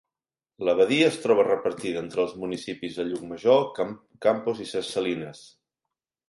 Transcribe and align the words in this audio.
La 0.67 0.73
badia 0.77 1.09
es 1.09 1.19
troba 1.25 1.43
repartida 1.47 2.01
entre 2.05 2.21
els 2.23 2.33
municipis 2.45 2.97
de 3.01 3.05
Llucmajor, 3.11 3.85
Campos 4.29 4.65
i 4.65 4.69
ses 4.73 4.91
Salines. 4.97 5.45